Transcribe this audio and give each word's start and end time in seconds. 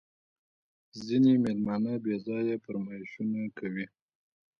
ځیني 1.05 1.33
مېلمانه 1.45 1.93
بېځایه 2.03 2.55
فرمایشونه 2.65 3.41
کوي 3.57 3.85